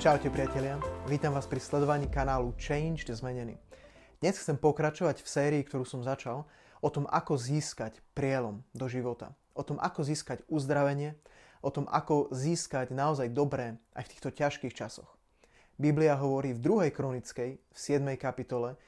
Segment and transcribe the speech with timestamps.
[0.00, 0.80] Čaute priatelia,
[1.12, 3.60] vítam vás pri sledovaní kanálu Changed Zmenený.
[4.16, 6.48] Dnes chcem pokračovať v sérii, ktorú som začal,
[6.80, 9.36] o tom, ako získať prielom do života.
[9.52, 11.20] O tom, ako získať uzdravenie,
[11.60, 15.20] o tom, ako získať naozaj dobré aj v týchto ťažkých časoch.
[15.76, 16.96] Biblia hovorí v 2.
[16.96, 18.00] kronickej, v 7.
[18.16, 18.80] kapitole,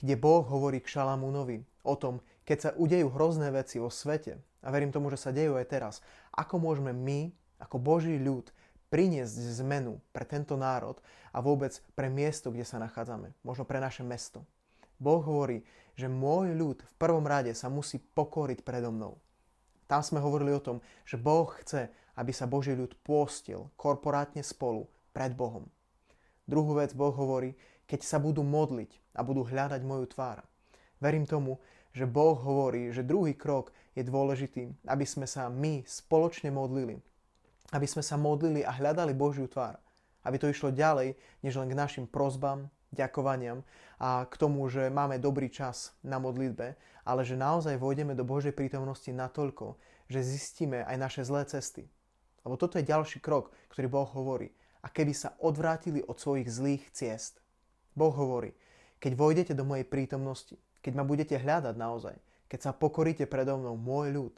[0.00, 4.72] kde Boh hovorí k Šalamúnovi o tom, keď sa udejú hrozné veci o svete, a
[4.72, 6.00] verím tomu, že sa dejú aj teraz,
[6.32, 8.48] ako môžeme my, ako Boží ľud,
[8.94, 11.02] priniesť zmenu pre tento národ
[11.34, 14.46] a vôbec pre miesto, kde sa nachádzame, možno pre naše mesto.
[15.02, 15.66] Boh hovorí,
[15.98, 19.18] že môj ľud v prvom rade sa musí pokoriť predo mnou.
[19.90, 24.86] Tam sme hovorili o tom, že Boh chce, aby sa Boží ľud pôstil korporátne spolu
[25.10, 25.66] pred Bohom.
[26.46, 27.58] Druhú vec Boh hovorí,
[27.90, 30.46] keď sa budú modliť a budú hľadať moju tvár.
[31.02, 31.58] Verím tomu,
[31.90, 37.02] že Boh hovorí, že druhý krok je dôležitý, aby sme sa my spoločne modlili
[37.72, 39.80] aby sme sa modlili a hľadali Božiu tvár.
[40.24, 43.66] Aby to išlo ďalej, než len k našim prozbám, ďakovaniam
[43.98, 48.54] a k tomu, že máme dobrý čas na modlitbe, ale že naozaj vojdeme do Božej
[48.54, 49.76] prítomnosti natoľko,
[50.08, 51.90] že zistíme aj naše zlé cesty.
[52.46, 54.54] Lebo toto je ďalší krok, ktorý Boh hovorí.
[54.84, 57.40] A keby sa odvrátili od svojich zlých ciest.
[57.96, 58.52] Boh hovorí,
[59.00, 62.16] keď vojdete do mojej prítomnosti, keď ma budete hľadať naozaj,
[62.48, 64.34] keď sa pokoríte predo mnou môj ľud,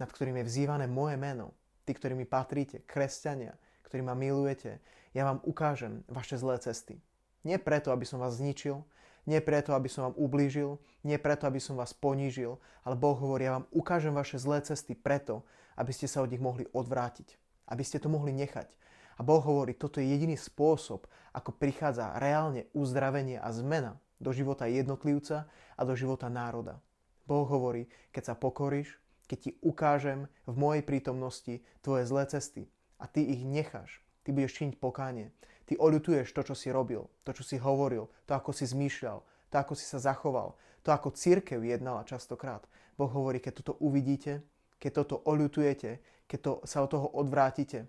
[0.00, 1.52] nad ktorým je vzývané moje meno,
[1.84, 4.80] tí, ktorí mi patríte, kresťania, ktorí ma milujete,
[5.12, 7.02] ja vám ukážem vaše zlé cesty.
[7.44, 8.80] Nie preto, aby som vás zničil,
[9.26, 13.46] nie preto, aby som vám ublížil, nie preto, aby som vás ponížil, ale Boh hovorí,
[13.46, 15.46] ja vám ukážem vaše zlé cesty preto,
[15.78, 17.38] aby ste sa od nich mohli odvrátiť,
[17.70, 18.70] aby ste to mohli nechať.
[19.18, 21.06] A Boh hovorí, toto je jediný spôsob,
[21.36, 26.78] ako prichádza reálne uzdravenie a zmena do života jednotlivca a do života národa.
[27.26, 29.01] Boh hovorí, keď sa pokoríš,
[29.32, 32.68] keď ti ukážem v mojej prítomnosti tvoje zlé cesty
[33.00, 35.32] a ty ich necháš, ty budeš činiť pokánie.
[35.64, 39.56] Ty oľutuješ to, čo si robil, to, čo si hovoril, to, ako si zmýšľal, to,
[39.56, 40.52] ako si sa zachoval,
[40.84, 42.60] to, ako církev jednala častokrát.
[43.00, 44.44] Boh hovorí, keď toto uvidíte,
[44.76, 47.88] keď toto oľutujete, keď to, sa od toho odvrátite,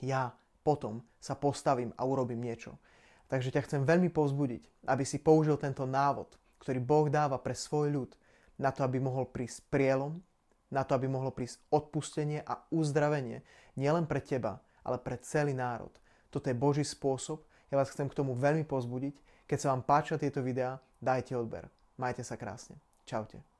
[0.00, 0.32] ja
[0.64, 2.80] potom sa postavím a urobím niečo.
[3.28, 6.32] Takže ťa chcem veľmi povzbudiť, aby si použil tento návod,
[6.64, 8.10] ktorý Boh dáva pre svoj ľud,
[8.56, 10.24] na to, aby mohol prísť prielom,
[10.72, 13.44] na to, aby mohlo prísť odpustenie a uzdravenie
[13.76, 15.92] nielen pre teba, ale pre celý národ.
[16.32, 17.44] Toto je Boží spôsob.
[17.68, 19.20] Ja vás chcem k tomu veľmi pozbudiť.
[19.44, 21.68] Keď sa vám páčia tieto videá, dajte odber.
[22.00, 22.80] Majte sa krásne.
[23.04, 23.51] Čaute.